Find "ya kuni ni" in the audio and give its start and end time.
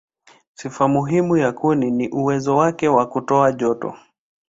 1.37-2.09